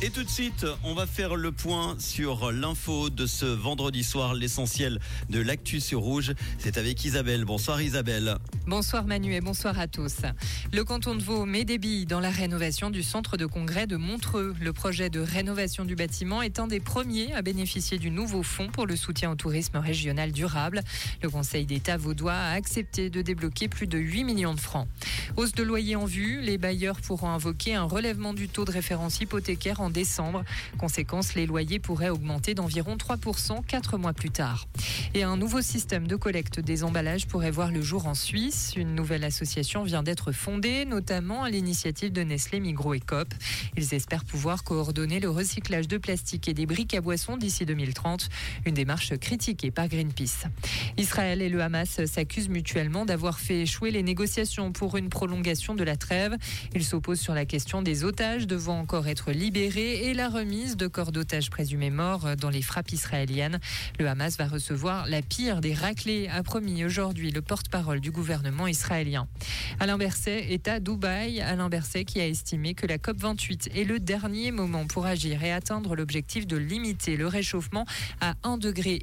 Et 0.00 0.10
tout 0.10 0.22
de 0.22 0.28
suite, 0.28 0.64
on 0.84 0.94
va 0.94 1.06
faire 1.06 1.34
le 1.34 1.50
point 1.50 1.96
sur 1.98 2.52
l'info 2.52 3.10
de 3.10 3.26
ce 3.26 3.46
vendredi 3.46 4.04
soir, 4.04 4.32
l'essentiel 4.32 5.00
de 5.28 5.40
l'actu 5.40 5.80
sur 5.80 5.98
Rouge. 6.02 6.34
C'est 6.58 6.78
avec 6.78 7.04
Isabelle. 7.04 7.44
Bonsoir 7.44 7.82
Isabelle. 7.82 8.36
Bonsoir 8.68 9.04
Manu 9.06 9.34
et 9.34 9.40
bonsoir 9.40 9.76
à 9.76 9.88
tous. 9.88 10.18
Le 10.72 10.84
canton 10.84 11.16
de 11.16 11.22
Vaud 11.22 11.46
met 11.46 11.64
des 11.64 11.78
billes 11.78 12.06
dans 12.06 12.20
la 12.20 12.30
rénovation 12.30 12.90
du 12.90 13.02
centre 13.02 13.36
de 13.36 13.44
congrès 13.44 13.88
de 13.88 13.96
Montreux. 13.96 14.54
Le 14.60 14.72
projet 14.72 15.10
de 15.10 15.18
rénovation 15.18 15.84
du 15.84 15.96
bâtiment 15.96 16.42
est 16.42 16.60
un 16.60 16.68
des 16.68 16.78
premiers 16.78 17.34
à 17.34 17.42
bénéficier 17.42 17.98
du 17.98 18.12
nouveau 18.12 18.44
fonds 18.44 18.68
pour 18.68 18.86
le 18.86 18.94
soutien 18.94 19.32
au 19.32 19.34
tourisme 19.34 19.78
régional 19.78 20.30
durable. 20.30 20.82
Le 21.24 21.28
Conseil 21.28 21.66
d'État 21.66 21.96
vaudois 21.96 22.34
a 22.34 22.52
accepté 22.52 23.10
de 23.10 23.20
débloquer 23.20 23.66
plus 23.66 23.88
de 23.88 23.98
8 23.98 24.22
millions 24.22 24.54
de 24.54 24.60
francs. 24.60 24.86
Hausse 25.36 25.52
de 25.52 25.62
loyer 25.62 25.96
en 25.96 26.04
vue, 26.04 26.40
les 26.40 26.58
bailleurs 26.58 27.00
pourront 27.00 27.30
invoquer 27.30 27.74
un 27.74 27.84
relèvement 27.84 28.34
du 28.34 28.48
taux 28.48 28.64
de 28.64 28.70
référence 28.70 29.20
hypothécaire 29.20 29.80
en 29.80 29.90
décembre. 29.90 30.44
Conséquence, 30.78 31.34
les 31.34 31.46
loyers 31.46 31.78
pourraient 31.78 32.08
augmenter 32.08 32.54
d'environ 32.54 32.96
3% 32.96 33.64
quatre 33.64 33.98
mois 33.98 34.12
plus 34.12 34.30
tard. 34.30 34.66
Et 35.14 35.22
un 35.22 35.36
nouveau 35.36 35.62
système 35.62 36.06
de 36.06 36.16
collecte 36.16 36.60
des 36.60 36.84
emballages 36.84 37.26
pourrait 37.26 37.50
voir 37.50 37.70
le 37.70 37.82
jour 37.82 38.06
en 38.06 38.14
Suisse. 38.14 38.72
Une 38.76 38.94
nouvelle 38.94 39.24
association 39.24 39.82
vient 39.82 40.02
d'être 40.02 40.32
fondée, 40.32 40.84
notamment 40.84 41.44
à 41.44 41.50
l'initiative 41.50 42.12
de 42.12 42.22
Nestlé 42.22 42.60
Migros 42.60 42.94
et 42.94 43.00
Coop. 43.00 43.32
Ils 43.76 43.94
espèrent 43.94 44.24
pouvoir 44.24 44.64
coordonner 44.64 45.20
le 45.20 45.30
recyclage 45.30 45.88
de 45.88 45.98
plastique 45.98 46.48
et 46.48 46.54
des 46.54 46.66
briques 46.66 46.94
à 46.94 47.00
boissons 47.00 47.36
d'ici 47.36 47.64
2030, 47.66 48.28
une 48.66 48.74
démarche 48.74 49.16
critiquée 49.16 49.70
par 49.70 49.88
Greenpeace. 49.88 50.46
Israël 50.98 51.42
et 51.42 51.48
le 51.48 51.62
Hamas 51.62 52.04
s'accusent 52.06 52.48
mutuellement 52.48 53.06
d'avoir 53.06 53.38
fait 53.38 53.62
échouer 53.62 53.92
les 53.92 54.02
négociations 54.02 54.72
pour 54.72 54.96
une 54.96 55.08
prolongation 55.08 55.76
de 55.76 55.84
la 55.84 55.96
trêve. 55.96 56.36
Ils 56.74 56.84
s'opposent 56.84 57.20
sur 57.20 57.34
la 57.34 57.44
question 57.44 57.82
des 57.82 58.02
otages 58.02 58.48
devant 58.48 58.80
encore 58.80 59.06
être 59.06 59.30
libérés 59.30 60.08
et 60.08 60.14
la 60.14 60.28
remise 60.28 60.76
de 60.76 60.88
corps 60.88 61.12
d'otages 61.12 61.50
présumés 61.50 61.90
morts 61.90 62.36
dans 62.36 62.50
les 62.50 62.62
frappes 62.62 62.90
israéliennes. 62.90 63.60
Le 64.00 64.08
Hamas 64.08 64.36
va 64.38 64.48
recevoir 64.48 65.06
la 65.06 65.22
pire 65.22 65.60
des 65.60 65.72
raclées, 65.72 66.28
a 66.28 66.42
promis 66.42 66.84
aujourd'hui 66.84 67.30
le 67.30 67.42
porte-parole 67.42 68.00
du 68.00 68.10
gouvernement 68.10 68.66
israélien. 68.66 69.28
Alain 69.78 69.98
Berset 69.98 70.52
est 70.52 70.66
à 70.66 70.80
Dubaï. 70.80 71.40
Alain 71.40 71.68
Berset 71.68 72.04
qui 72.04 72.20
a 72.20 72.26
estimé 72.26 72.74
que 72.74 72.86
la 72.86 72.98
COP28 72.98 73.76
est 73.76 73.84
le 73.84 74.00
dernier 74.00 74.50
moment 74.50 74.86
pour 74.88 75.06
agir 75.06 75.44
et 75.44 75.52
atteindre 75.52 75.94
l'objectif 75.94 76.46
de 76.46 76.56
limiter 76.56 77.16
le 77.16 77.28
réchauffement 77.28 77.86
à 78.20 78.32
1,5 78.42 78.58
degré. 78.58 79.00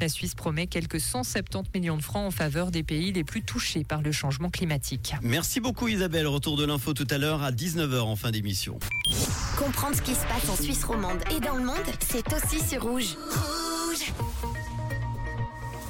La 0.00 0.08
Suisse 0.10 0.34
promet 0.34 0.66
quelques 0.66 0.97
170 0.98 1.70
millions 1.74 1.96
de 1.96 2.02
francs 2.02 2.26
en 2.26 2.30
faveur 2.30 2.70
des 2.70 2.82
pays 2.82 3.12
les 3.12 3.24
plus 3.24 3.42
touchés 3.42 3.84
par 3.84 4.02
le 4.02 4.12
changement 4.12 4.50
climatique. 4.50 5.14
Merci 5.22 5.60
beaucoup 5.60 5.88
Isabelle. 5.88 6.26
Retour 6.26 6.56
de 6.56 6.64
l'info 6.64 6.94
tout 6.94 7.06
à 7.10 7.18
l'heure 7.18 7.42
à 7.42 7.52
19h 7.52 8.00
en 8.00 8.16
fin 8.16 8.30
d'émission. 8.30 8.78
Comprendre 9.58 9.96
ce 9.96 10.02
qui 10.02 10.14
se 10.14 10.26
passe 10.26 10.48
en 10.48 10.56
Suisse 10.62 10.84
romande 10.84 11.18
et 11.36 11.40
dans 11.40 11.56
le 11.56 11.64
monde, 11.64 11.76
c'est 12.00 12.24
aussi 12.32 12.60
sur 12.66 12.82
Rouge. 12.82 13.16
Rouge 13.30 14.12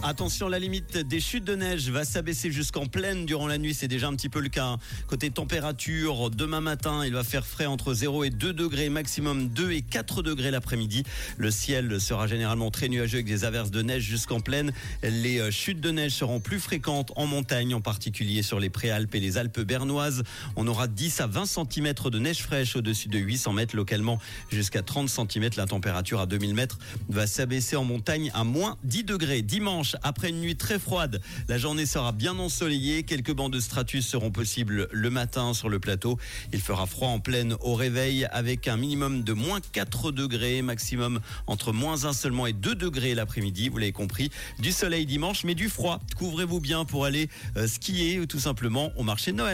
Attention, 0.04 0.48
la 0.48 0.60
limite 0.60 0.96
des 0.96 1.18
chutes 1.18 1.44
de 1.44 1.56
neige 1.56 1.90
va 1.90 2.04
s'abaisser 2.04 2.52
jusqu'en 2.52 2.86
pleine 2.86 3.26
durant 3.26 3.48
la 3.48 3.58
nuit. 3.58 3.74
C'est 3.74 3.88
déjà 3.88 4.06
un 4.06 4.14
petit 4.14 4.28
peu 4.28 4.38
le 4.40 4.48
cas. 4.48 4.64
hein. 4.64 4.78
Côté 5.08 5.28
température, 5.30 6.30
demain 6.30 6.60
matin, 6.60 7.04
il 7.04 7.12
va 7.12 7.24
faire 7.24 7.44
frais 7.44 7.66
entre 7.66 7.94
0 7.94 8.22
et 8.22 8.30
2 8.30 8.52
degrés, 8.52 8.90
maximum 8.90 9.48
2 9.48 9.72
et 9.72 9.82
4 9.82 10.22
degrés 10.22 10.52
l'après-midi. 10.52 11.02
Le 11.36 11.50
ciel 11.50 12.00
sera 12.00 12.28
généralement 12.28 12.70
très 12.70 12.88
nuageux 12.88 13.16
avec 13.16 13.26
des 13.26 13.44
averses 13.44 13.72
de 13.72 13.82
neige 13.82 14.04
jusqu'en 14.04 14.38
pleine. 14.38 14.72
Les 15.02 15.40
euh, 15.40 15.50
chutes 15.50 15.80
de 15.80 15.90
neige 15.90 16.12
seront 16.12 16.38
plus 16.38 16.60
fréquentes 16.60 17.12
en 17.16 17.26
montagne, 17.26 17.74
en 17.74 17.80
particulier 17.80 18.42
sur 18.42 18.60
les 18.60 18.70
préalpes 18.70 19.16
et 19.16 19.20
les 19.20 19.36
Alpes 19.36 19.60
bernoises. 19.60 20.22
On 20.54 20.68
aura 20.68 20.86
10 20.86 21.20
à 21.20 21.26
20 21.26 21.44
cm 21.46 21.92
de 22.10 22.18
neige 22.20 22.42
fraîche 22.42 22.76
au-dessus 22.76 23.08
de 23.08 23.18
800 23.18 23.52
mètres 23.52 23.74
localement 23.74 24.20
jusqu'à 24.50 24.82
30 24.82 25.08
cm. 25.08 25.50
La 25.56 25.66
température 25.66 26.20
à 26.20 26.26
2000 26.26 26.54
mètres 26.54 26.78
va 27.08 27.26
s'abaisser 27.26 27.74
en 27.74 27.84
montagne 27.84 28.30
à 28.32 28.44
moins 28.44 28.78
10 28.84 29.02
degrés. 29.04 29.42
Dimanche, 29.42 29.87
après 30.02 30.30
une 30.30 30.40
nuit 30.40 30.56
très 30.56 30.78
froide, 30.78 31.20
la 31.48 31.58
journée 31.58 31.86
sera 31.86 32.12
bien 32.12 32.38
ensoleillée. 32.38 33.02
Quelques 33.02 33.32
bancs 33.32 33.52
de 33.52 33.60
stratus 33.60 34.06
seront 34.06 34.30
possibles 34.30 34.88
le 34.92 35.10
matin 35.10 35.54
sur 35.54 35.68
le 35.68 35.78
plateau. 35.78 36.18
Il 36.52 36.60
fera 36.60 36.86
froid 36.86 37.08
en 37.08 37.20
pleine 37.20 37.56
au 37.60 37.74
réveil 37.74 38.26
avec 38.30 38.68
un 38.68 38.76
minimum 38.76 39.22
de 39.22 39.32
moins 39.32 39.60
4 39.72 40.12
degrés, 40.12 40.62
maximum 40.62 41.20
entre 41.46 41.72
moins 41.72 42.04
1 42.04 42.12
seulement 42.12 42.46
et 42.46 42.52
2 42.52 42.74
degrés 42.74 43.14
l'après-midi. 43.14 43.68
Vous 43.68 43.78
l'avez 43.78 43.92
compris. 43.92 44.30
Du 44.58 44.72
soleil 44.72 45.06
dimanche, 45.06 45.44
mais 45.44 45.54
du 45.54 45.68
froid. 45.68 46.00
Couvrez-vous 46.16 46.60
bien 46.60 46.84
pour 46.84 47.04
aller 47.04 47.28
euh, 47.56 47.66
skier 47.66 48.20
ou 48.20 48.26
tout 48.26 48.40
simplement 48.40 48.92
au 48.96 49.02
marché 49.02 49.32
de 49.32 49.36
Noël. 49.36 49.46